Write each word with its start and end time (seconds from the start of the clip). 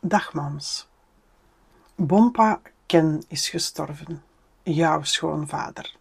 Dag 0.00 0.32
mams. 0.32 0.88
Bompa 1.94 2.60
Ken 2.86 3.22
is 3.28 3.48
gestorven, 3.48 4.22
jouw 4.62 5.02
schoonvader. 5.02 5.96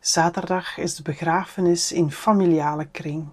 Zaterdag 0.00 0.78
is 0.78 0.94
de 0.94 1.02
begrafenis 1.02 1.92
in 1.92 2.10
familiale 2.10 2.86
kring. 2.86 3.28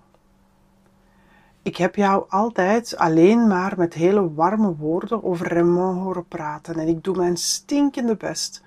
Ik 1.61 1.75
heb 1.77 1.95
jou 1.95 2.25
altijd 2.29 2.97
alleen 2.97 3.47
maar 3.47 3.73
met 3.77 3.93
hele 3.93 4.33
warme 4.33 4.75
woorden 4.75 5.23
over 5.23 5.47
Raymond 5.47 6.01
horen 6.01 6.27
praten 6.27 6.79
en 6.79 6.87
ik 6.87 7.03
doe 7.03 7.15
mijn 7.15 7.37
stinkende 7.37 8.15
best 8.15 8.63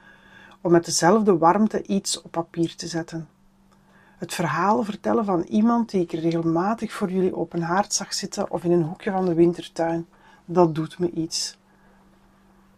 om 0.60 0.72
met 0.72 0.84
dezelfde 0.84 1.38
warmte 1.38 1.82
iets 1.82 2.22
op 2.22 2.30
papier 2.30 2.76
te 2.76 2.86
zetten. 2.86 3.28
Het 4.18 4.34
verhaal 4.34 4.82
vertellen 4.82 5.24
van 5.24 5.42
iemand 5.42 5.90
die 5.90 6.02
ik 6.02 6.12
regelmatig 6.12 6.92
voor 6.92 7.10
jullie 7.10 7.36
open 7.36 7.62
haard 7.62 7.94
zag 7.94 8.14
zitten 8.14 8.50
of 8.50 8.64
in 8.64 8.72
een 8.72 8.82
hoekje 8.82 9.10
van 9.10 9.24
de 9.24 9.34
wintertuin 9.34 10.06
dat 10.52 10.74
doet 10.74 10.98
me 10.98 11.10
iets. 11.10 11.58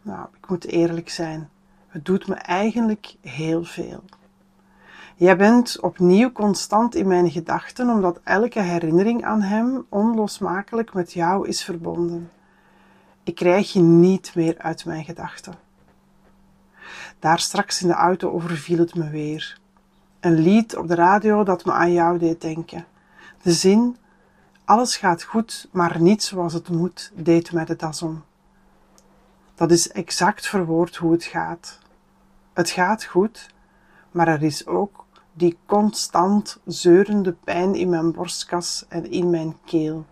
Nou, 0.02 0.26
ik 0.36 0.48
moet 0.48 0.66
eerlijk 0.66 1.08
zijn, 1.08 1.48
het 1.88 2.04
doet 2.04 2.26
me 2.26 2.34
eigenlijk 2.34 3.16
heel 3.20 3.64
veel. 3.64 4.02
Jij 5.16 5.36
bent 5.36 5.80
opnieuw 5.80 6.32
constant 6.32 6.94
in 6.94 7.06
mijn 7.06 7.30
gedachten, 7.30 7.88
omdat 7.88 8.20
elke 8.24 8.60
herinnering 8.60 9.24
aan 9.24 9.42
hem 9.42 9.86
onlosmakelijk 9.88 10.94
met 10.94 11.12
jou 11.12 11.48
is 11.48 11.64
verbonden. 11.64 12.30
Ik 13.22 13.34
krijg 13.34 13.72
je 13.72 13.80
niet 13.80 14.34
meer 14.34 14.58
uit 14.58 14.84
mijn 14.84 15.04
gedachten. 15.04 15.54
Daar 17.18 17.38
straks 17.38 17.82
in 17.82 17.88
de 17.88 17.94
auto 17.94 18.30
overviel 18.30 18.78
het 18.78 18.94
me 18.94 19.10
weer. 19.10 19.58
Een 20.20 20.38
lied 20.38 20.76
op 20.76 20.88
de 20.88 20.94
radio 20.94 21.44
dat 21.44 21.64
me 21.64 21.72
aan 21.72 21.92
jou 21.92 22.18
deed 22.18 22.40
denken. 22.40 22.84
De 23.42 23.52
zin 23.52 23.96
alles 24.64 24.96
gaat 24.96 25.22
goed, 25.22 25.68
maar 25.72 26.00
niet 26.00 26.22
zoals 26.22 26.52
het 26.52 26.68
moet, 26.68 27.12
deed 27.14 27.52
mij 27.52 27.64
de 27.64 27.76
das 27.76 28.02
om. 28.02 28.24
Dat 29.54 29.70
is 29.70 29.90
exact 29.90 30.46
verwoord 30.46 30.96
hoe 30.96 31.12
het 31.12 31.24
gaat. 31.24 31.78
Het 32.52 32.70
gaat 32.70 33.04
goed, 33.04 33.50
maar 34.10 34.28
er 34.28 34.42
is 34.42 34.66
ook 34.66 35.04
die 35.32 35.56
constant 35.66 36.60
zeurende 36.64 37.32
pijn 37.32 37.74
in 37.74 37.88
mijn 37.88 38.12
borstkas 38.12 38.84
en 38.88 39.10
in 39.10 39.30
mijn 39.30 39.56
keel. 39.64 40.04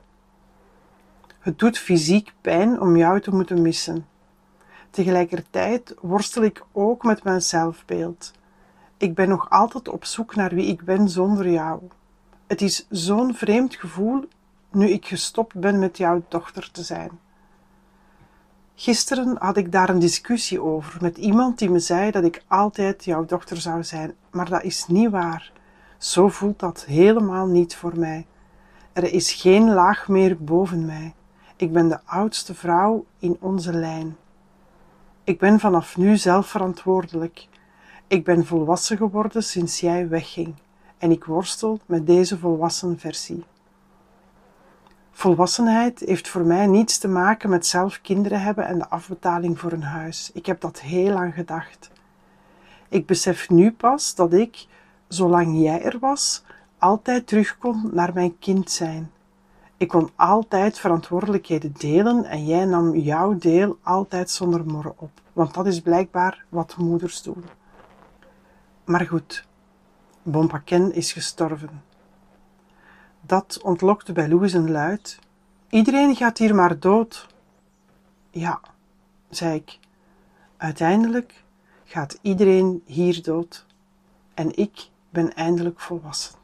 Het 1.39 1.59
doet 1.59 1.79
fysiek 1.79 2.33
pijn 2.41 2.81
om 2.81 2.97
jou 2.97 3.21
te 3.21 3.31
moeten 3.31 3.63
missen. 3.63 4.07
Tegelijkertijd 4.91 5.95
worstel 6.01 6.43
ik 6.43 6.65
ook 6.73 7.03
met 7.03 7.25
mijn 7.25 7.43
zelfbeeld. 7.43 8.33
Ik 8.97 9.15
ben 9.15 9.29
nog 9.29 9.51
altijd 9.51 9.89
op 9.89 10.05
zoek 10.05 10.35
naar 10.35 10.55
wie 10.55 10.67
ik 10.67 10.85
ben 10.85 11.09
zonder 11.09 11.51
jou. 11.51 11.81
Het 12.47 12.61
is 12.61 12.87
zo'n 12.89 13.35
vreemd 13.35 13.75
gevoel 13.75 14.29
nu 14.75 14.89
ik 14.89 15.07
gestopt 15.07 15.55
ben 15.55 15.79
met 15.79 15.97
jouw 15.97 16.23
dochter 16.29 16.71
te 16.71 16.83
zijn. 16.83 17.11
Gisteren 18.75 19.37
had 19.39 19.57
ik 19.57 19.73
daar 19.73 19.89
een 19.89 19.99
discussie 19.99 20.63
over 20.63 20.99
met 21.01 21.17
iemand 21.17 21.59
die 21.59 21.71
me 21.71 21.79
zei 21.79 22.11
dat 22.11 22.25
ik 22.25 22.45
altijd 22.49 23.05
jouw 23.05 23.25
dochter 23.25 23.57
zou 23.57 23.85
zijn, 23.85 24.15
maar 24.31 24.49
dat 24.49 24.63
is 24.63 24.87
niet 24.87 25.11
waar. 25.11 25.53
Zo 25.99 26.29
voelt 26.29 26.59
dat 26.59 26.85
helemaal 26.85 27.47
niet 27.47 27.77
voor 27.77 27.99
mij. 27.99 28.27
Er 28.93 29.13
is 29.13 29.33
geen 29.33 29.73
laag 29.75 30.09
meer 30.09 30.45
boven 30.45 30.87
mij. 30.87 31.15
Ik 31.57 31.73
ben 31.73 31.89
de 31.89 31.99
oudste 32.05 32.55
vrouw 32.55 33.05
in 33.19 33.37
onze 33.41 33.73
lijn. 33.73 34.17
Ik 35.25 35.39
ben 35.39 35.61
vanaf 35.61 35.97
nu 35.97 36.17
zelf 36.17 36.47
verantwoordelijk. 36.47 37.49
Ik 38.07 38.25
ben 38.25 38.47
volwassen 38.47 38.97
geworden 38.97 39.43
sinds 39.43 39.81
jij 39.81 40.09
wegging 40.09 40.55
en 40.99 41.11
ik 41.11 41.25
worstel 41.25 41.81
met 41.87 42.07
deze 42.07 42.39
volwassen 42.39 42.99
versie. 42.99 43.45
Volwassenheid 45.15 46.01
heeft 46.01 46.29
voor 46.29 46.45
mij 46.45 46.67
niets 46.67 46.99
te 46.99 47.09
maken 47.09 47.51
met 47.51 47.67
zelf 47.67 48.01
kinderen 48.01 48.41
hebben 48.41 48.67
en 48.67 48.79
de 48.79 48.89
afbetaling 48.89 49.59
voor 49.59 49.73
een 49.73 49.83
huis. 49.83 50.31
Ik 50.35 50.47
heb 50.47 50.61
dat 50.61 50.81
heel 50.81 51.13
lang 51.13 51.35
gedacht. 51.35 51.91
Ik 52.89 53.07
besef 53.07 53.51
nu 53.51 53.73
pas 53.73 54.15
dat 54.15 54.33
ik, 54.33 54.67
zolang 55.09 55.63
jij 55.63 55.83
er 55.83 55.99
was, 55.99 56.43
altijd 56.79 57.27
terug 57.27 57.59
kon 57.59 57.91
naar 57.93 58.13
mijn 58.15 58.39
kind 58.39 58.71
zijn. 58.71 59.11
Ik 59.77 59.89
kon 59.89 60.11
altijd 60.17 60.79
verantwoordelijkheden 60.79 61.75
delen 61.79 62.25
en 62.25 62.47
jij 62.47 62.65
nam 62.65 62.97
jouw 62.97 63.39
deel 63.39 63.79
altijd 63.83 64.31
zonder 64.31 64.65
morren 64.67 64.95
op, 64.97 65.11
want 65.33 65.55
dat 65.55 65.67
is 65.67 65.81
blijkbaar 65.81 66.45
wat 66.49 66.77
moeders 66.77 67.23
doen. 67.23 67.45
Maar 68.85 69.07
goed, 69.07 69.47
Bompaken 70.23 70.93
is 70.93 71.13
gestorven. 71.13 71.83
Dat 73.27 73.61
ontlokte 73.63 74.13
bij 74.13 74.29
Louis 74.29 74.53
een 74.53 74.71
luid. 74.71 75.19
Iedereen 75.69 76.17
gaat 76.17 76.39
hier 76.39 76.55
maar 76.55 76.79
dood. 76.79 77.27
Ja, 78.31 78.61
zei 79.31 79.55
ik. 79.55 79.79
Uiteindelijk 80.57 81.45
gaat 81.85 82.19
iedereen 82.23 82.83
hier 82.87 83.23
dood. 83.23 83.67
En 84.35 84.57
ik 84.57 84.89
ben 85.11 85.35
eindelijk 85.35 85.81
volwassen. 85.81 86.35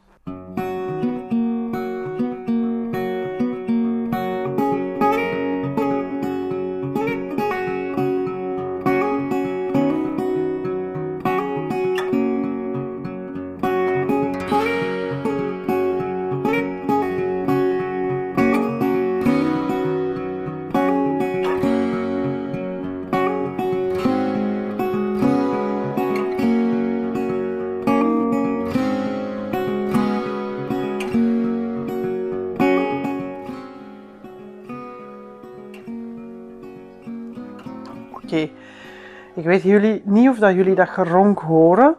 Ik 39.39 39.45
weet 39.45 39.63
jullie, 39.63 40.01
niet 40.05 40.29
of 40.29 40.37
dat 40.37 40.53
jullie 40.53 40.75
dat 40.75 40.89
geronk 40.89 41.39
horen, 41.39 41.95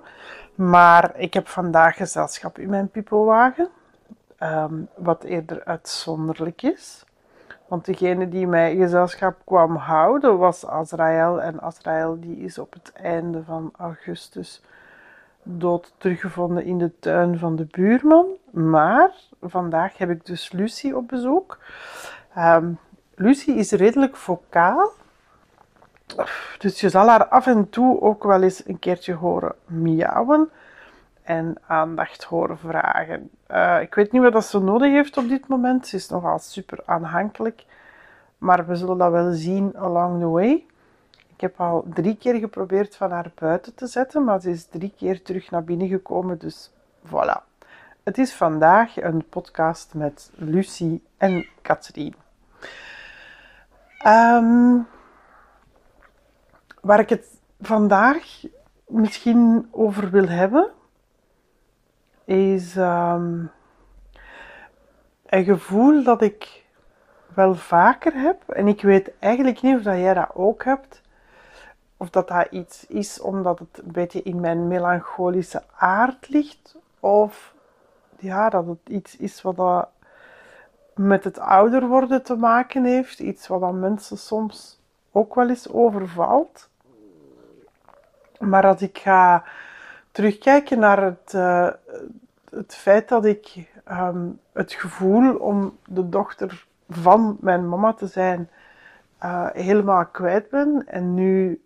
maar 0.55 1.13
ik 1.17 1.35
heb 1.35 1.49
vandaag 1.49 1.97
gezelschap 1.97 2.59
in 2.59 2.69
mijn 2.69 2.89
pipowagen, 2.89 3.69
um, 4.43 4.89
wat 4.97 5.23
eerder 5.23 5.65
uitzonderlijk 5.65 6.63
is. 6.63 7.05
Want 7.69 7.85
degene 7.85 8.29
die 8.29 8.47
mij 8.47 8.77
gezelschap 8.77 9.37
kwam 9.45 9.77
houden 9.77 10.39
was 10.39 10.67
Azrael. 10.67 11.43
En 11.43 11.61
Azrael 11.61 12.21
die 12.21 12.37
is 12.37 12.59
op 12.59 12.73
het 12.73 12.93
einde 12.93 13.45
van 13.45 13.73
augustus 13.77 14.63
dood 15.43 15.93
teruggevonden 15.97 16.65
in 16.65 16.79
de 16.79 16.99
tuin 16.99 17.39
van 17.39 17.57
de 17.57 17.67
buurman. 17.71 18.27
Maar 18.51 19.11
vandaag 19.41 19.99
heb 19.99 20.11
ik 20.11 20.27
dus 20.27 20.53
Lucie 20.53 20.97
op 20.97 21.09
bezoek. 21.09 21.59
Um, 22.39 22.79
Lucie 23.15 23.55
is 23.55 23.71
redelijk 23.71 24.17
vocaal. 24.17 24.91
Dus 26.59 26.81
je 26.81 26.89
zal 26.89 27.09
haar 27.09 27.29
af 27.29 27.47
en 27.47 27.71
toe 27.71 28.01
ook 28.01 28.25
wel 28.25 28.43
eens 28.43 28.67
een 28.67 28.79
keertje 28.79 29.15
horen 29.15 29.55
miauwen 29.67 30.51
en 31.23 31.57
aandacht 31.67 32.25
horen 32.25 32.59
vragen. 32.59 33.31
Uh, 33.51 33.81
ik 33.81 33.95
weet 33.95 34.13
niet 34.13 34.23
wat 34.23 34.33
dat 34.33 34.45
ze 34.45 34.59
nodig 34.59 34.91
heeft 34.91 35.17
op 35.17 35.29
dit 35.29 35.49
moment. 35.49 35.87
Ze 35.87 35.97
is 35.97 36.09
nogal 36.09 36.39
super 36.39 36.79
aanhankelijk. 36.85 37.65
Maar 38.39 38.67
we 38.67 38.77
zullen 38.77 38.99
dat 38.99 39.11
wel 39.11 39.33
zien 39.33 39.77
along 39.77 40.21
the 40.21 40.29
way. 40.29 40.65
Ik 41.35 41.41
heb 41.41 41.61
al 41.61 41.85
drie 41.95 42.17
keer 42.17 42.35
geprobeerd 42.35 42.97
van 42.97 43.11
haar 43.11 43.31
buiten 43.35 43.75
te 43.75 43.87
zetten, 43.87 44.25
maar 44.25 44.41
ze 44.41 44.51
is 44.51 44.67
drie 44.67 44.93
keer 44.97 45.23
terug 45.23 45.51
naar 45.51 45.65
binnen 45.65 45.89
gekomen. 45.89 46.39
Dus 46.39 46.71
voilà. 47.07 47.49
Het 48.03 48.19
is 48.19 48.35
vandaag 48.35 49.03
een 49.03 49.25
podcast 49.29 49.95
met 49.95 50.31
Lucie 50.35 51.03
en 51.17 51.47
Katrien. 51.63 52.15
Um, 54.07 54.87
waar 56.81 56.99
ik 56.99 57.09
het 57.09 57.27
vandaag 57.61 58.45
misschien 58.87 59.69
over 59.71 60.11
wil 60.11 60.29
hebben, 60.29 60.71
is 62.25 62.77
um, 62.77 63.51
een 65.27 65.45
gevoel 65.45 66.03
dat 66.03 66.23
ik 66.23 66.65
wel 67.35 67.55
vaker 67.55 68.13
heb. 68.15 68.49
En 68.49 68.69
ik 68.69 68.83
weet 68.83 69.11
eigenlijk 69.19 69.61
niet 69.63 69.77
of 69.77 69.83
dat 69.83 69.97
jij 69.97 70.15
dat 70.15 70.31
ook 70.35 70.65
hebt. 70.65 71.03
Of 71.97 72.11
dat 72.11 72.29
dat 72.29 72.47
iets 72.51 72.87
is 72.87 73.21
omdat 73.21 73.59
het 73.59 73.83
een 73.85 73.93
beetje 73.93 74.23
in 74.23 74.41
mijn 74.41 74.69
melancholische 74.69 75.63
aard 75.77 76.29
ligt. 76.29 76.77
Of 77.01 77.55
ja, 78.19 78.49
dat 78.49 78.67
het 78.67 78.89
iets 78.89 79.17
is 79.17 79.43
wat 79.43 79.57
dat 79.57 79.89
met 80.95 81.25
het 81.25 81.39
ouder 81.39 81.87
worden 81.87 82.23
te 82.23 82.37
maken 82.37 82.85
heeft. 82.85 83.19
Iets 83.19 83.47
wat 83.47 83.61
dan 83.61 83.81
mensen 83.81 84.19
soms 84.19 84.81
ook 85.13 85.35
wel 85.35 85.49
eens 85.49 85.73
overvalt. 85.73 86.70
Maar 88.41 88.67
als 88.67 88.83
ik 88.83 88.99
ga 88.99 89.45
terugkijken 90.11 90.79
naar 90.79 91.03
het, 91.03 91.33
uh, 91.35 91.71
het 92.51 92.75
feit 92.75 93.09
dat 93.09 93.25
ik 93.25 93.71
um, 93.91 94.41
het 94.53 94.73
gevoel 94.73 95.37
om 95.37 95.79
de 95.87 96.09
dochter 96.09 96.67
van 96.89 97.37
mijn 97.41 97.69
mama 97.69 97.93
te 97.93 98.07
zijn 98.07 98.49
uh, 99.23 99.47
helemaal 99.53 100.07
kwijt 100.07 100.51
ben. 100.51 100.83
En 100.87 101.15
nu, 101.15 101.63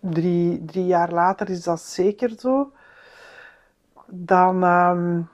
drie, 0.00 0.64
drie 0.64 0.86
jaar 0.86 1.12
later, 1.12 1.50
is 1.50 1.62
dat 1.62 1.80
zeker 1.80 2.30
zo. 2.38 2.72
Dan. 4.06 4.62
Um, 4.62 5.28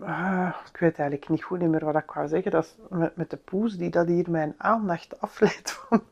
uh, 0.00 0.48
ik 0.72 0.76
weet 0.76 0.98
eigenlijk 0.98 1.28
niet 1.28 1.42
goed 1.42 1.60
meer 1.60 1.84
wat 1.84 1.94
ik 1.94 2.10
wou 2.10 2.28
zeggen. 2.28 2.50
Dat 2.50 2.64
is 2.64 2.76
met, 2.88 3.16
met 3.16 3.30
de 3.30 3.36
poes 3.36 3.76
die 3.76 3.90
dat 3.90 4.06
hier 4.06 4.30
mijn 4.30 4.54
aandacht 4.56 5.20
afleidt 5.20 5.70
van, 5.70 6.02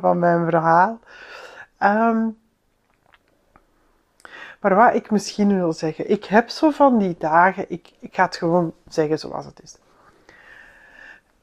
van 0.00 0.18
mijn 0.18 0.44
verhaal. 0.44 1.00
Um, 1.82 2.40
maar 4.60 4.74
wat 4.74 4.94
ik 4.94 5.10
misschien 5.10 5.54
wil 5.54 5.72
zeggen, 5.72 6.10
ik 6.10 6.24
heb 6.24 6.48
zo 6.48 6.70
van 6.70 6.98
die 6.98 7.16
dagen, 7.18 7.64
ik, 7.68 7.92
ik 7.98 8.14
ga 8.14 8.24
het 8.24 8.36
gewoon 8.36 8.74
zeggen 8.88 9.18
zoals 9.18 9.44
het 9.44 9.62
is. 9.62 9.76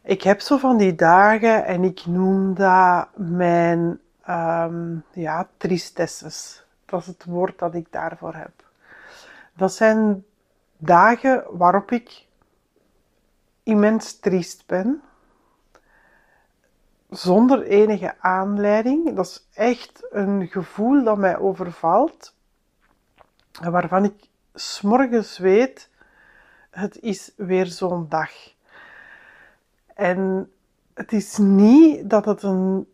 Ik 0.01 0.24
heb 0.24 0.41
zo 0.41 0.57
van 0.57 0.77
die 0.77 0.95
dagen 0.95 1.65
en 1.65 1.83
ik 1.83 2.06
noem 2.06 2.53
dat 2.53 3.07
mijn 3.15 4.00
um, 4.30 5.03
ja, 5.12 5.47
tristesses. 5.57 6.63
Dat 6.86 7.01
is 7.01 7.07
het 7.07 7.25
woord 7.25 7.59
dat 7.59 7.75
ik 7.75 7.88
daarvoor 7.89 8.33
heb. 8.33 8.51
Dat 9.53 9.74
zijn 9.74 10.25
dagen 10.77 11.44
waarop 11.50 11.91
ik 11.91 12.25
immens 13.63 14.19
triest 14.19 14.63
ben. 14.65 15.01
Zonder 17.09 17.63
enige 17.63 18.15
aanleiding. 18.19 19.15
Dat 19.15 19.25
is 19.25 19.47
echt 19.53 20.07
een 20.09 20.47
gevoel 20.47 21.03
dat 21.03 21.17
mij 21.17 21.38
overvalt. 21.38 22.33
Waarvan 23.61 24.03
ik 24.03 24.13
s'morgens 24.53 25.38
weet, 25.38 25.89
het 26.69 27.00
is 27.00 27.31
weer 27.35 27.65
zo'n 27.65 28.06
dag. 28.09 28.31
En 29.94 30.51
het 30.94 31.11
is 31.11 31.38
niet 31.38 32.09
dat 32.09 32.25
het 32.25 32.44
een. 32.44 32.88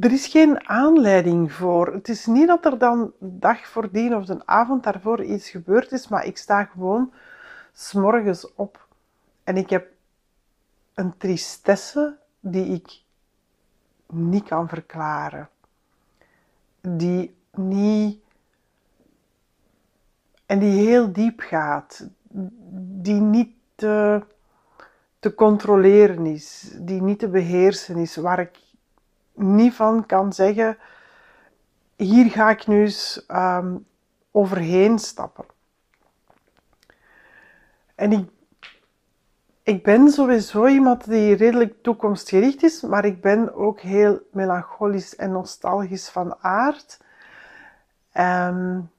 Er 0.00 0.12
is 0.12 0.26
geen 0.26 0.68
aanleiding 0.68 1.52
voor. 1.52 1.92
Het 1.92 2.08
is 2.08 2.26
niet 2.26 2.46
dat 2.46 2.64
er 2.64 2.78
dan 2.78 3.12
dag 3.18 3.66
voordien 3.66 4.16
of 4.16 4.24
de 4.24 4.46
avond 4.46 4.82
daarvoor 4.82 5.24
iets 5.24 5.50
gebeurd 5.50 5.92
is, 5.92 6.08
maar 6.08 6.24
ik 6.24 6.36
sta 6.38 6.64
gewoon 6.64 7.12
s'morgens 7.72 8.54
op 8.54 8.86
en 9.44 9.56
ik 9.56 9.70
heb 9.70 9.90
een 10.94 11.16
tristesse 11.16 12.18
die 12.50 12.66
ik 12.66 13.02
niet 14.06 14.44
kan 14.44 14.68
verklaren. 14.68 15.48
Die 16.80 17.34
niet. 17.52 18.20
En 20.46 20.58
die 20.58 20.86
heel 20.86 21.12
diep 21.12 21.40
gaat. 21.40 22.08
Die 23.00 23.20
niet 23.20 23.50
te 23.74 24.22
te 25.18 25.34
controleren 25.34 26.26
is, 26.26 26.72
die 26.78 27.02
niet 27.02 27.18
te 27.18 27.28
beheersen 27.28 27.96
is, 27.96 28.16
waar 28.16 28.38
ik 28.38 28.58
niet 29.32 29.74
van 29.74 30.06
kan 30.06 30.32
zeggen, 30.32 30.78
hier 31.96 32.30
ga 32.30 32.50
ik 32.50 32.66
nu 32.66 32.80
eens 32.80 33.26
ehm, 33.26 33.76
overheen 34.30 34.98
stappen. 34.98 35.44
En 37.94 38.12
ik, 38.12 38.28
ik 39.68 39.82
ben 39.82 40.10
sowieso 40.10 40.66
iemand 40.66 41.04
die 41.04 41.34
redelijk 41.34 41.82
toekomstgericht 41.82 42.62
is, 42.62 42.80
maar 42.80 43.04
ik 43.04 43.20
ben 43.20 43.54
ook 43.54 43.80
heel 43.80 44.20
melancholisch 44.32 45.16
en 45.16 45.32
nostalgisch 45.32 46.08
van 46.08 46.36
aard. 46.40 47.00
Um, 48.14 48.90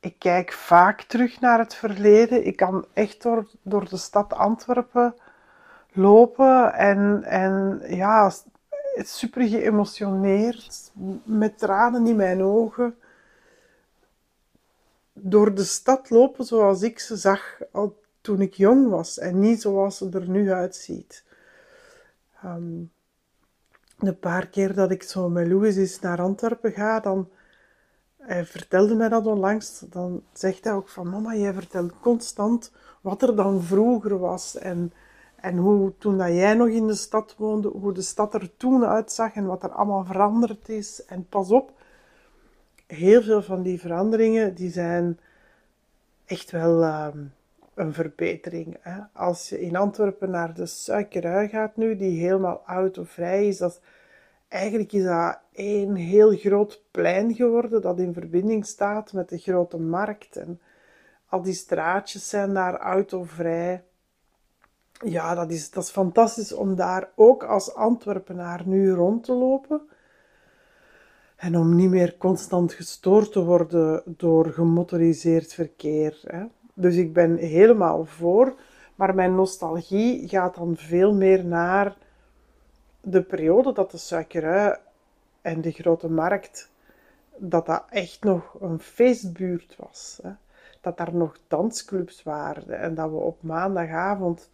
ik 0.00 0.18
kijk 0.18 0.52
vaak 0.52 1.02
terug 1.02 1.40
naar 1.40 1.58
het 1.58 1.74
verleden. 1.74 2.46
Ik 2.46 2.56
kan 2.56 2.86
echt 2.92 3.22
door, 3.22 3.50
door 3.62 3.88
de 3.88 3.96
stad 3.96 4.32
Antwerpen 4.32 5.14
lopen 5.92 6.74
en, 6.74 7.22
en 7.24 7.82
ja, 7.86 8.32
super 8.96 9.48
geëmotioneerd, 9.48 10.92
met 11.24 11.58
tranen 11.58 12.06
in 12.06 12.16
mijn 12.16 12.42
ogen, 12.42 12.98
door 15.12 15.54
de 15.54 15.64
stad 15.64 16.10
lopen 16.10 16.44
zoals 16.44 16.82
ik 16.82 16.98
ze 16.98 17.16
zag 17.16 17.58
toen 18.20 18.40
ik 18.40 18.54
jong 18.54 18.88
was 18.88 19.18
en 19.18 19.38
niet 19.38 19.60
zoals 19.60 19.96
ze 19.96 20.08
er 20.10 20.28
nu 20.28 20.52
uitziet. 20.52 21.24
Um, 22.44 22.92
de 23.98 24.14
paar 24.14 24.46
keer 24.46 24.74
dat 24.74 24.90
ik 24.90 25.02
zo 25.02 25.28
met 25.28 25.46
Louis 25.46 25.76
eens 25.76 26.00
naar 26.00 26.20
Antwerpen 26.20 26.72
ga, 26.72 27.00
dan 27.00 27.28
hij 28.16 28.44
vertelde 28.44 28.94
mij 28.94 29.08
dat 29.08 29.26
onlangs, 29.26 29.78
dan 29.90 30.22
zegt 30.32 30.64
hij 30.64 30.72
ook 30.72 30.88
van 30.88 31.08
mama, 31.08 31.34
jij 31.34 31.52
vertelt 31.52 32.00
constant 32.00 32.72
wat 33.00 33.22
er 33.22 33.36
dan 33.36 33.62
vroeger 33.62 34.18
was 34.18 34.56
en 34.56 34.92
en 35.40 35.56
hoe 35.56 35.92
toen 35.98 36.18
dat 36.18 36.28
jij 36.28 36.54
nog 36.54 36.68
in 36.68 36.86
de 36.86 36.94
stad 36.94 37.34
woonde, 37.38 37.68
hoe 37.68 37.92
de 37.92 38.02
stad 38.02 38.34
er 38.34 38.56
toen 38.56 38.84
uitzag 38.84 39.34
en 39.34 39.46
wat 39.46 39.62
er 39.62 39.70
allemaal 39.70 40.04
veranderd 40.04 40.68
is. 40.68 41.04
En 41.04 41.26
pas 41.28 41.50
op, 41.50 41.72
heel 42.86 43.22
veel 43.22 43.42
van 43.42 43.62
die 43.62 43.80
veranderingen 43.80 44.54
die 44.54 44.70
zijn 44.70 45.18
echt 46.24 46.50
wel 46.50 46.82
ehm, 46.82 47.18
een 47.80 47.92
verbetering. 47.92 48.76
Hè? 48.80 49.00
Als 49.12 49.48
je 49.48 49.60
in 49.60 49.76
Antwerpen 49.76 50.30
naar 50.30 50.54
de 50.54 50.66
suikerui 50.66 51.48
gaat 51.48 51.76
nu, 51.76 51.96
die 51.96 52.20
helemaal 52.20 52.62
autovrij 52.66 53.48
is, 53.48 53.58
dat 53.58 53.80
eigenlijk 54.48 54.92
is 54.92 55.04
dat 55.04 55.38
één 55.52 55.94
heel 55.94 56.36
groot 56.36 56.82
plein 56.90 57.34
geworden 57.34 57.82
dat 57.82 57.98
in 57.98 58.12
verbinding 58.12 58.66
staat 58.66 59.12
met 59.12 59.28
de 59.28 59.38
grote 59.38 59.78
markt. 59.78 60.36
En 60.36 60.60
al 61.28 61.42
die 61.42 61.54
straatjes 61.54 62.28
zijn 62.28 62.54
daar 62.54 62.76
autovrij 62.76 63.84
ja, 65.04 65.34
dat 65.34 65.50
is, 65.50 65.70
dat 65.70 65.84
is 65.84 65.90
fantastisch 65.90 66.52
om 66.52 66.74
daar 66.74 67.10
ook 67.14 67.44
als 67.44 67.74
Antwerpenaar 67.74 68.62
nu 68.66 68.90
rond 68.90 69.24
te 69.24 69.32
lopen. 69.32 69.80
En 71.36 71.56
om 71.56 71.74
niet 71.74 71.90
meer 71.90 72.16
constant 72.16 72.72
gestoord 72.72 73.32
te 73.32 73.44
worden 73.44 74.02
door 74.06 74.46
gemotoriseerd 74.52 75.52
verkeer. 75.52 76.20
Hè. 76.26 76.44
Dus 76.80 76.96
ik 76.96 77.12
ben 77.12 77.36
helemaal 77.36 78.04
voor, 78.04 78.54
maar 78.94 79.14
mijn 79.14 79.34
nostalgie 79.34 80.28
gaat 80.28 80.54
dan 80.54 80.76
veel 80.76 81.14
meer 81.14 81.44
naar 81.44 81.96
de 83.00 83.22
periode 83.22 83.72
dat 83.72 83.90
de 83.90 83.96
suikerui 83.96 84.76
en 85.42 85.60
de 85.60 85.70
grote 85.70 86.10
markt, 86.10 86.70
dat 87.36 87.66
dat 87.66 87.84
echt 87.90 88.22
nog 88.22 88.56
een 88.60 88.78
feestbuurt 88.78 89.76
was. 89.78 90.20
Hè. 90.22 90.30
Dat 90.80 90.96
daar 90.96 91.14
nog 91.14 91.38
dansclubs 91.48 92.22
waren 92.22 92.78
en 92.78 92.94
dat 92.94 93.10
we 93.10 93.16
op 93.16 93.42
maandagavond 93.42 94.50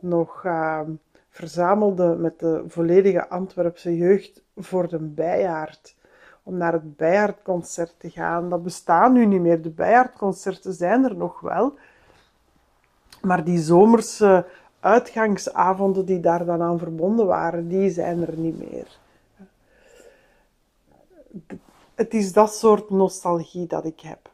nog 0.00 0.44
uh, 0.46 0.80
verzamelde 1.28 2.16
met 2.16 2.38
de 2.38 2.64
volledige 2.66 3.28
Antwerpse 3.28 3.96
jeugd 3.96 4.42
voor 4.56 4.88
de 4.88 4.98
Bijaard. 4.98 5.98
Om 6.42 6.56
naar 6.56 6.72
het 6.72 6.96
Bijaardconcert 6.96 7.94
te 7.98 8.10
gaan. 8.10 8.48
Dat 8.48 8.62
bestaat 8.62 9.12
nu 9.12 9.26
niet 9.26 9.40
meer. 9.40 9.62
De 9.62 9.70
Bijaardconcerten 9.70 10.72
zijn 10.72 11.04
er 11.04 11.16
nog 11.16 11.40
wel. 11.40 11.74
Maar 13.22 13.44
die 13.44 13.58
zomerse 13.58 14.46
uitgangsavonden 14.80 16.04
die 16.04 16.20
daar 16.20 16.44
dan 16.44 16.62
aan 16.62 16.78
verbonden 16.78 17.26
waren, 17.26 17.68
die 17.68 17.90
zijn 17.90 18.26
er 18.26 18.38
niet 18.38 18.58
meer. 18.58 18.98
Het 21.94 22.14
is 22.14 22.32
dat 22.32 22.54
soort 22.54 22.90
nostalgie 22.90 23.66
dat 23.66 23.84
ik 23.84 24.00
heb. 24.00 24.30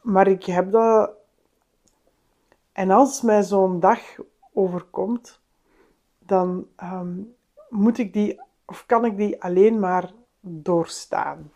Maar 0.00 0.26
ik 0.26 0.44
heb 0.44 0.70
dat 0.70 1.10
en 2.74 2.90
als 2.90 3.20
mij 3.20 3.42
zo'n 3.42 3.80
dag 3.80 4.00
overkomt, 4.52 5.40
dan 6.18 6.66
ehm, 6.76 7.12
moet 7.68 7.98
ik 7.98 8.12
die, 8.12 8.40
of 8.64 8.86
kan 8.86 9.04
ik 9.04 9.16
die 9.16 9.42
alleen 9.42 9.78
maar 9.78 10.12
doorstaan. 10.46 11.52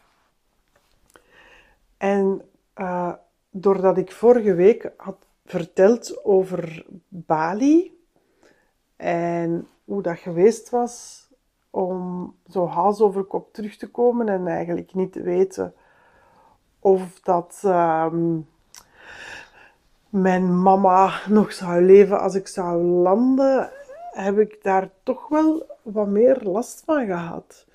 En 1.96 2.42
uh, 2.76 3.12
doordat 3.50 3.98
ik 3.98 4.12
vorige 4.12 4.54
week 4.54 4.92
had 4.96 5.26
verteld 5.44 6.24
over 6.24 6.86
Bali 7.08 8.00
en 8.96 9.68
hoe 9.84 10.02
dat 10.02 10.18
geweest 10.18 10.70
was 10.70 11.26
om 11.70 12.34
zo 12.48 12.66
hals 12.66 13.00
over 13.00 13.24
kop 13.24 13.52
terug 13.52 13.76
te 13.76 13.90
komen 13.90 14.28
en 14.28 14.46
eigenlijk 14.46 14.94
niet 14.94 15.12
te 15.12 15.22
weten 15.22 15.74
of 16.78 17.20
dat. 17.20 17.60
Ehm, 17.64 18.36
mijn 20.08 20.62
mama 20.62 21.20
nog 21.28 21.52
zou 21.52 21.82
leven 21.82 22.20
als 22.20 22.34
ik 22.34 22.46
zou 22.46 22.82
landen, 22.82 23.70
heb 24.12 24.38
ik 24.38 24.62
daar 24.62 24.90
toch 25.02 25.28
wel 25.28 25.66
wat 25.82 26.06
meer 26.06 26.42
last 26.42 26.82
van 26.84 27.06
gehad. 27.06 27.66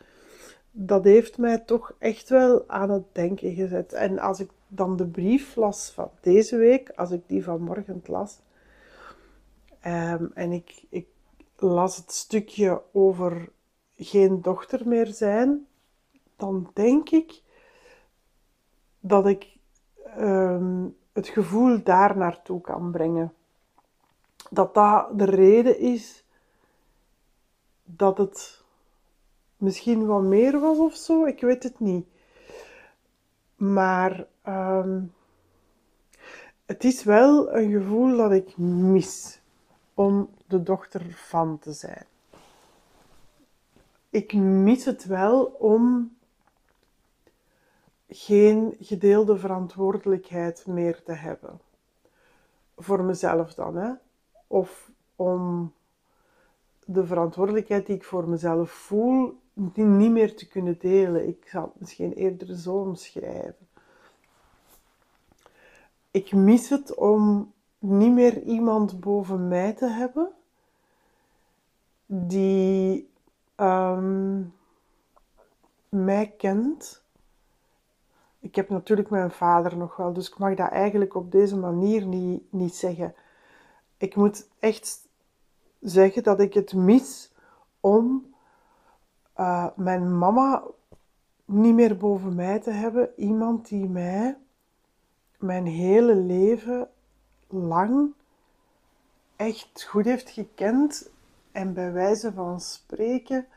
Dat 0.75 1.03
heeft 1.03 1.37
mij 1.37 1.57
toch 1.57 1.93
echt 1.99 2.29
wel 2.29 2.63
aan 2.69 2.89
het 2.89 3.03
denken 3.11 3.53
gezet. 3.53 3.93
En 3.93 4.19
als 4.19 4.39
ik 4.39 4.49
dan 4.67 4.95
de 4.95 5.07
brief 5.07 5.55
las 5.55 5.91
van 5.91 6.09
deze 6.21 6.57
week, 6.57 6.89
als 6.89 7.11
ik 7.11 7.21
die 7.27 7.43
vanmorgen 7.43 8.01
las, 8.05 8.39
um, 9.85 10.31
en 10.33 10.51
ik, 10.51 10.83
ik 10.89 11.07
las 11.57 11.95
het 11.95 12.11
stukje 12.11 12.81
over 12.91 13.49
geen 13.95 14.41
dochter 14.41 14.87
meer 14.87 15.07
zijn, 15.07 15.67
dan 16.35 16.69
denk 16.73 17.09
ik 17.09 17.41
dat 18.99 19.27
ik 19.27 19.57
um, 20.17 20.97
het 21.11 21.27
gevoel 21.27 21.83
daar 21.83 22.17
naartoe 22.17 22.61
kan 22.61 22.91
brengen. 22.91 23.33
Dat 24.49 24.73
dat 24.73 25.19
de 25.19 25.25
reden 25.25 25.79
is 25.79 26.23
dat 27.83 28.17
het 28.17 28.62
misschien 29.63 30.05
wat 30.05 30.21
meer 30.21 30.59
was 30.59 30.77
of 30.77 30.95
zo. 30.95 31.25
Ik 31.25 31.41
weet 31.41 31.63
het 31.63 31.79
niet. 31.79 32.07
Maar 33.55 34.27
ehm, 34.41 35.01
het 36.65 36.83
is 36.83 37.03
wel 37.03 37.55
een 37.55 37.71
gevoel 37.71 38.17
dat 38.17 38.31
ik 38.31 38.57
mis 38.57 39.41
om 39.93 40.29
de 40.47 40.63
dochter 40.63 41.13
van 41.27 41.59
te 41.59 41.73
zijn. 41.73 42.05
Ik 44.09 44.33
mis 44.33 44.85
het 44.85 45.05
wel 45.05 45.43
om 45.43 46.15
geen 48.07 48.75
gedeelde 48.79 49.37
verantwoordelijkheid 49.37 50.67
meer 50.67 51.03
te 51.03 51.13
hebben. 51.13 51.59
Voor 52.77 53.03
mezelf 53.03 53.53
dan, 53.53 53.75
hè? 53.75 53.91
Of 54.47 54.91
om 55.15 55.73
de 56.85 57.05
verantwoordelijkheid 57.05 57.85
die 57.85 57.95
ik 57.95 58.03
voor 58.03 58.29
mezelf 58.29 58.71
voel 58.71 59.41
niet 59.53 60.11
meer 60.11 60.35
te 60.35 60.47
kunnen 60.47 60.79
delen. 60.79 61.27
Ik 61.27 61.49
het 61.51 61.79
misschien 61.79 62.13
eerder 62.13 62.55
zo 62.55 62.75
omschrijven. 62.75 63.67
Ik 66.11 66.31
mis 66.31 66.69
het 66.69 66.95
om 66.95 67.53
niet 67.79 68.11
meer 68.11 68.41
iemand 68.41 68.99
boven 68.99 69.47
mij 69.47 69.73
te 69.73 69.87
hebben 69.87 70.31
die 72.05 73.09
um, 73.55 74.53
mij 75.89 76.33
kent. 76.37 77.03
Ik 78.39 78.55
heb 78.55 78.69
natuurlijk 78.69 79.09
mijn 79.09 79.31
vader 79.31 79.77
nog 79.77 79.95
wel, 79.95 80.13
dus 80.13 80.29
ik 80.29 80.37
mag 80.37 80.55
dat 80.55 80.69
eigenlijk 80.69 81.15
op 81.15 81.31
deze 81.31 81.57
manier 81.57 82.05
niet, 82.05 82.43
niet 82.49 82.75
zeggen. 82.75 83.15
Ik 83.97 84.15
moet 84.15 84.47
echt 84.59 85.07
zeggen 85.79 86.23
dat 86.23 86.39
ik 86.39 86.53
het 86.53 86.73
mis 86.73 87.31
om 87.79 88.32
uh, 89.37 89.67
mijn 89.75 90.17
mama 90.17 90.63
niet 91.45 91.73
meer 91.73 91.97
boven 91.97 92.35
mij 92.35 92.59
te 92.59 92.71
hebben. 92.71 93.09
Iemand 93.15 93.67
die 93.67 93.89
mij 93.89 94.37
mijn 95.37 95.65
hele 95.65 96.15
leven 96.15 96.89
lang 97.47 98.13
echt 99.35 99.83
goed 99.83 100.05
heeft 100.05 100.29
gekend 100.29 101.11
en 101.51 101.73
bij 101.73 101.91
wijze 101.91 102.33
van 102.33 102.61
spreken 102.61 103.47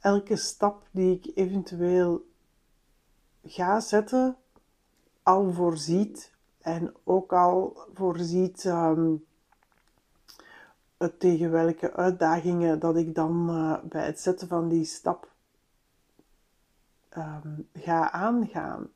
elke 0.00 0.36
stap 0.36 0.88
die 0.90 1.14
ik 1.14 1.36
eventueel 1.36 2.26
ga 3.44 3.80
zetten 3.80 4.36
al 5.22 5.52
voorziet 5.52 6.32
en 6.60 6.94
ook 7.04 7.32
al 7.32 7.76
voorziet 7.94 8.64
um, 8.64 9.25
tegen 11.18 11.50
welke 11.50 11.92
uitdagingen 11.92 12.78
dat 12.78 12.96
ik 12.96 13.14
dan 13.14 13.50
uh, 13.50 13.78
bij 13.82 14.06
het 14.06 14.20
zetten 14.20 14.48
van 14.48 14.68
die 14.68 14.84
stap 14.84 15.30
um, 17.16 17.68
ga 17.72 18.10
aangaan. 18.10 18.88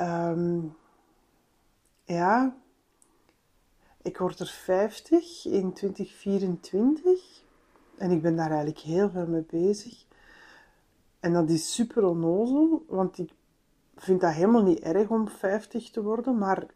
Um, 0.00 0.76
ja, 2.04 2.56
ik 4.02 4.18
word 4.18 4.38
er 4.38 4.46
50 4.46 5.46
in 5.46 5.72
2024 5.72 7.42
en 7.96 8.10
ik 8.10 8.22
ben 8.22 8.36
daar 8.36 8.50
eigenlijk 8.50 8.78
heel 8.78 9.10
veel 9.10 9.26
mee 9.26 9.46
bezig. 9.50 10.04
En 11.20 11.32
dat 11.32 11.50
is 11.50 11.74
super 11.74 12.04
onnozel, 12.04 12.84
want 12.88 13.18
ik 13.18 13.32
vind 13.96 14.20
dat 14.20 14.32
helemaal 14.32 14.62
niet 14.62 14.80
erg 14.80 15.08
om 15.08 15.28
50 15.28 15.90
te 15.90 16.02
worden, 16.02 16.38
maar 16.38 16.66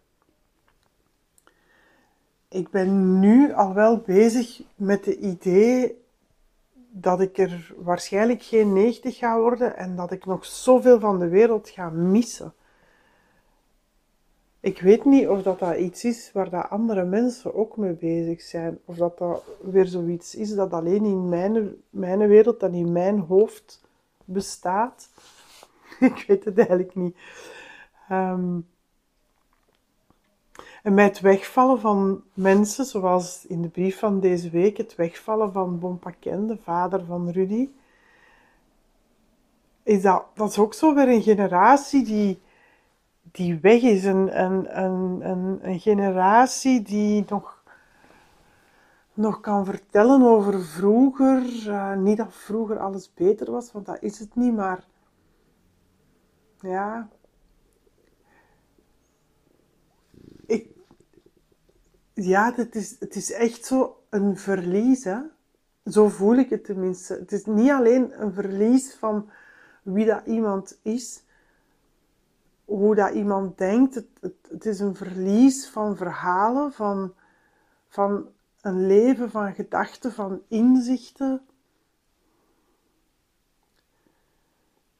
ik 2.49 2.71
ben 2.71 3.21
nu 3.21 3.53
al 3.53 3.75
wel 3.75 3.99
bezig 3.99 4.63
met 4.75 5.05
het 5.05 5.17
idee 5.17 6.03
dat 6.91 7.21
ik 7.21 7.39
er 7.39 7.75
waarschijnlijk 7.79 8.43
geen 8.43 8.73
90 8.73 9.17
ga 9.17 9.39
worden 9.39 9.77
en 9.77 9.97
dat 9.97 10.11
ik 10.11 10.27
nog 10.27 10.45
zoveel 10.45 11.01
van 11.01 11.19
de 11.19 11.29
wereld 11.29 11.69
ga 11.69 11.91
missen. 11.91 12.53
Ik 14.61 14.81
weet 14.81 15.05
niet 15.05 15.29
of 15.29 15.43
dat, 15.43 15.59
dat 15.59 15.77
iets 15.77 16.05
is 16.05 16.31
waar 16.33 16.51
dat 16.51 16.71
andere 16.71 17.05
mensen 17.05 17.55
ook 17.55 17.77
mee 17.77 17.93
bezig 17.93 18.41
zijn. 18.41 18.79
Of 18.85 18.97
dat 18.97 19.19
dat 19.19 19.43
weer 19.61 19.87
zoiets 19.87 20.35
is 20.35 20.55
dat 20.55 20.73
alleen 20.73 21.05
in 21.05 21.29
mijn, 21.29 21.75
mijn 21.91 22.29
wereld 22.29 22.63
en 22.63 22.75
in 22.75 22.93
mijn 22.93 23.19
hoofd 23.19 23.83
bestaat. 24.25 25.11
ik 26.01 26.25
weet 26.27 26.45
het 26.45 26.59
eigenlijk 26.59 26.95
niet. 26.95 27.17
Um, 28.11 28.67
en 30.89 30.95
met 30.95 31.09
het 31.09 31.21
wegvallen 31.21 31.81
van 31.81 32.23
mensen, 32.35 32.85
zoals 32.85 33.47
in 33.47 33.63
de 33.63 33.69
brief 33.69 33.99
van 33.99 34.21
deze 34.21 34.51
week, 34.51 34.77
het 34.77 34.95
wegvallen 34.95 35.53
van 35.53 35.79
Bonpaquin, 35.79 36.47
de 36.47 36.57
vader 36.57 37.05
van 37.05 37.31
Rudy, 37.31 37.69
is 39.83 40.03
dat, 40.03 40.25
dat 40.35 40.51
is 40.51 40.59
ook 40.59 40.75
zo 40.75 40.95
weer 40.95 41.09
een 41.09 41.23
generatie 41.23 42.05
die, 42.05 42.41
die 43.23 43.59
weg 43.61 43.83
is. 43.83 44.05
Een, 44.05 44.43
een, 44.43 44.81
een, 44.81 45.59
een, 45.63 45.81
generatie 45.81 46.83
die 46.83 47.25
nog, 47.29 47.63
nog 49.15 49.41
kan 49.41 49.65
vertellen 49.65 50.23
over 50.23 50.65
vroeger. 50.65 51.67
Uh, 51.67 51.97
niet 51.97 52.17
dat 52.17 52.35
vroeger 52.35 52.79
alles 52.79 53.15
beter 53.15 53.51
was, 53.51 53.73
want 53.73 53.87
dat 53.87 53.99
is 54.01 54.19
het 54.19 54.35
niet, 54.35 54.55
maar 54.55 54.85
ja, 56.61 57.09
ja, 62.25 62.53
het 62.55 62.75
is, 62.75 62.97
het 63.01 63.17
is 63.17 63.33
echt 63.33 63.65
zo 63.65 64.03
een 64.09 64.37
verlies. 64.37 65.05
Hè? 65.05 65.19
Zo 65.85 66.09
voel 66.09 66.35
ik 66.35 66.51
het 66.51 66.65
tenminste. 66.65 67.15
Het 67.15 67.33
is 67.33 67.45
niet 67.45 67.71
alleen 67.71 68.23
een 68.23 68.33
verlies 68.33 68.95
van 68.95 69.31
wie 69.83 70.07
dat 70.07 70.27
iemand 70.27 70.79
is, 70.83 71.23
hoe 72.65 72.95
dat 72.95 73.15
iemand 73.15 73.59
denkt. 73.59 73.95
Het, 73.95 74.07
het, 74.49 74.67
is 74.67 74.81
een 74.81 74.95
verlies 74.95 75.69
van 75.69 75.97
verhalen, 75.97 76.73
van, 76.73 77.15
van 77.89 78.29
een 78.61 78.87
leven 78.87 79.31
van 79.31 79.55
gedachten, 79.55 80.13
van 80.13 80.43
inzichten. 80.49 81.43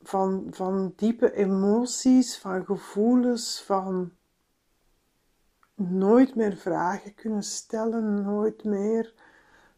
Van, 0.03 0.47
van 0.51 0.93
diepe 0.97 1.33
emoties, 1.33 2.39
van 2.39 2.65
gevoelens, 2.65 3.63
van 3.63 4.13
nooit 5.79 6.35
meer 6.35 6.57
vragen 6.57 7.15
kunnen 7.15 7.43
stellen, 7.43 8.23
nooit 8.23 8.65
meer 8.65 9.15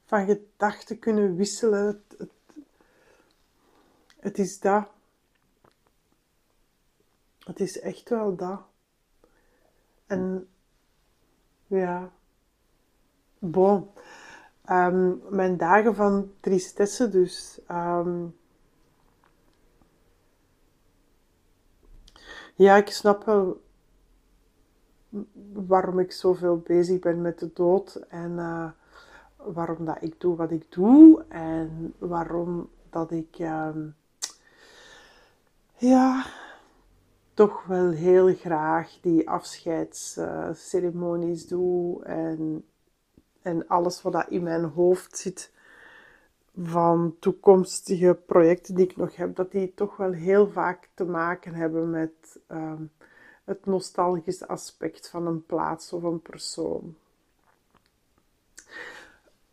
van 0.05 0.27
gedachten 0.27 0.99
kunnen 0.99 1.37
wisselen. 1.37 2.05
Het, 2.19 2.31
het, 4.21 4.39
is 4.39 4.61
dat. 4.61 4.89
Het 7.39 7.61
is 7.61 7.81
echt 7.81 8.09
wel 8.09 8.37
dat. 8.37 8.61
En 10.07 10.49
ja, 11.67 12.11
bon. 13.39 13.91
Um, 14.71 15.23
mijn 15.29 15.57
dagen 15.57 15.95
van 15.95 16.33
tristesse 16.41 17.09
dus. 17.09 17.61
Um, 17.71 18.37
ja, 22.55 22.77
ik 22.77 22.91
snap 22.91 23.25
wel 23.25 23.61
waarom 25.53 25.99
ik 25.99 26.13
zoveel 26.13 26.59
bezig 26.59 26.99
ben 26.99 27.21
met 27.21 27.39
de 27.39 27.53
dood 27.53 27.95
en 28.09 28.31
uh, 28.31 28.71
waarom 29.37 29.85
dat 29.85 29.97
ik 30.01 30.21
doe 30.21 30.37
wat 30.37 30.51
ik 30.51 30.73
doe 30.73 31.25
en 31.29 31.95
waarom 31.99 32.71
dat 32.91 33.11
ik 33.11 33.39
uh, 33.39 33.69
ja, 35.77 36.27
toch 37.35 37.65
wel 37.65 37.91
heel 37.91 38.35
graag 38.35 38.99
die 39.01 39.29
afscheidsceremonies 39.29 41.49
doe 41.49 42.05
en, 42.05 42.65
en 43.43 43.69
alles 43.69 44.03
wat 44.03 44.13
dat 44.13 44.29
in 44.29 44.43
mijn 44.43 44.65
hoofd 44.65 45.19
zit 45.19 45.53
van 46.57 47.17
toekomstige 47.19 48.19
projecten 48.27 48.75
die 48.75 48.85
ik 48.85 48.97
nog 48.97 49.17
heb, 49.17 49.37
dat 49.37 49.53
die 49.53 49.75
toch 49.75 49.97
wel 49.97 50.13
heel 50.13 50.49
vaak 50.49 50.89
te 50.95 51.05
maken 51.05 51.55
hebben 51.55 51.91
met 51.91 52.41
uh, 52.53 52.73
het 53.51 53.67
nostalgische 53.67 54.49
aspect 54.49 55.09
van 55.09 55.27
een 55.27 55.47
plaats 55.47 55.93
of 55.93 56.03
een 56.03 56.21
persoon. 56.21 56.97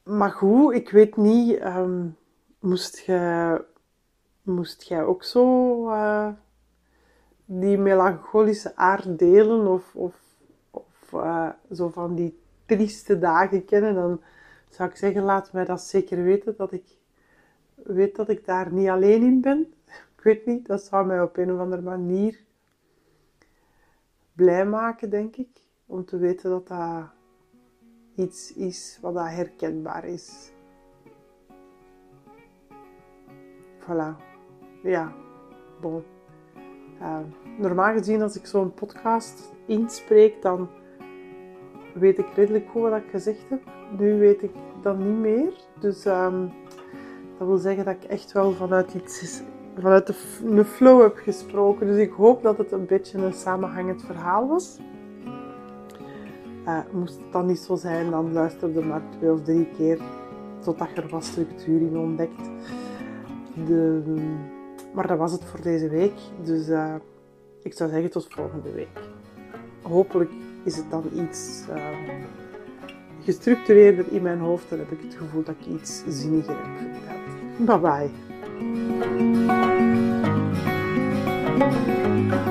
Maar 0.04 0.32
goed, 0.32 0.74
ik 0.74 0.90
weet 0.90 1.18
niet, 1.18 1.62
um, 1.64 2.18
moest 2.60 2.98
jij 2.98 3.62
moest 4.42 4.84
jij 4.84 5.04
ook 5.04 5.24
zo 5.24 5.88
uh, 5.90 6.30
die 7.46 7.78
melancholische 7.78 8.76
aard 8.76 9.20
delen 9.20 9.68
of, 9.68 9.96
of, 9.96 10.16
of 10.72 11.12
uh, 11.14 11.50
zo 11.72 11.90
van 11.90 12.16
die 12.16 12.40
trieste 12.66 13.20
dagen 13.20 13.66
kennen, 13.66 13.96
dan 13.96 14.22
zou 14.70 14.90
ik 14.90 14.96
zeggen, 14.96 15.24
laat 15.24 15.52
mij 15.52 15.66
dat 15.66 15.82
zeker 15.82 16.24
weten, 16.24 16.54
dat 16.58 16.72
ik 16.72 16.86
weet 17.76 18.16
dat 18.16 18.30
ik 18.30 18.46
daar 18.46 18.72
niet 18.72 18.90
alleen 18.90 19.22
in 19.22 19.42
ben. 19.42 19.74
Ik 20.18 20.24
weet 20.24 20.46
niet, 20.46 20.66
dat 20.68 20.82
zou 20.82 21.06
mij 21.06 21.22
op 21.22 21.38
een 21.38 21.54
of 21.54 21.60
andere 21.60 21.82
manier 21.82 22.40
blij 24.38 24.66
maken, 24.66 25.10
denk 25.10 25.36
ik. 25.36 25.50
Om 25.86 26.06
te 26.06 26.18
weten 26.18 26.50
dat 26.50 26.68
dat 26.68 27.10
iets 28.16 28.54
is 28.54 28.98
wat 29.02 29.14
dat 29.14 29.30
herkenbaar 29.30 30.06
is. 30.06 30.52
voilà. 33.88 34.16
Ja, 34.84 35.14
bon. 35.82 36.04
Uh, 37.02 37.20
normaal 37.58 37.94
gezien, 37.94 38.22
als 38.22 38.36
ik 38.36 38.46
zo'n 38.46 38.74
podcast 38.74 39.54
inspreek, 39.66 40.42
dan 40.42 40.70
weet 41.94 42.18
ik 42.18 42.34
redelijk 42.34 42.70
goed 42.70 42.82
wat 42.82 43.02
ik 43.02 43.10
gezegd 43.10 43.50
heb. 43.50 43.62
Nu 43.98 44.20
weet 44.20 44.44
ik 44.44 44.52
dat 44.82 44.98
niet 44.98 45.18
meer. 45.18 45.54
Dus 45.80 46.06
um, 46.06 46.54
dat 47.38 47.48
wil 47.48 47.58
zeggen 47.58 47.86
dat 47.86 47.96
ik 47.96 48.04
echt 48.04 48.32
wel 48.32 48.52
vanuit 48.52 48.94
iets 48.94 49.42
vanuit 49.82 50.08
de, 50.08 50.66
flow 50.66 51.02
heb 51.02 51.18
gesproken. 51.18 51.88
Dus 51.88 51.98
ik 51.98 52.12
hoop 52.12 52.44
dat 52.44 52.58
het 52.58 52.72
een 52.72 52.86
beetje 52.86 53.18
een 53.18 53.34
samenhangend 53.34 54.04
verhaal 54.04 54.48
was. 54.48 54.78
Uh, 56.66 56.80
moest 56.92 57.18
het 57.18 57.32
dan 57.32 57.46
niet 57.46 57.60
zo 57.60 57.76
zijn, 57.76 58.12
dan 58.12 58.34
luisterde 58.34 58.82
maar 58.82 59.02
twee 59.18 59.32
of 59.32 59.44
drie 59.44 59.68
keer 59.78 60.00
totdat 60.60 60.90
je 60.96 61.02
er 61.02 61.10
wat 61.10 61.24
structuur 61.24 61.82
in 61.82 61.98
ontdekt. 61.98 62.50
De, 63.68 64.02
maar 64.94 65.08
dat 65.08 65.18
was 65.18 65.32
het 65.32 65.44
voor 65.44 65.62
deze 65.62 65.90
week. 65.90 66.20
Dus 66.44 66.70
uh, 66.70 66.96
ik 67.64 67.74
zou 67.74 67.90
zeggen 67.90 68.12
tot 68.12 68.28
volgende 68.30 68.72
week. 68.72 69.00
Hopelijk 69.82 70.32
is 70.64 70.76
het 70.76 70.92
dan 70.92 71.04
iets 71.14 71.64
uh, 71.70 71.76
gestructureerder 73.24 74.06
in 74.12 74.22
mijn 74.22 74.40
hoofd. 74.40 74.70
Dan 74.70 74.80
heb 74.80 74.92
ik 74.92 75.02
het 75.02 75.16
gevoel 75.16 75.44
dat 75.44 75.56
ik 75.60 75.66
iets 75.66 76.04
zinniger 76.08 76.56
heb 76.58 76.78
verteld. 76.78 77.66
Bye 77.66 77.80
bye. 77.80 78.37
Thank 78.60 78.88
you. 82.32 82.47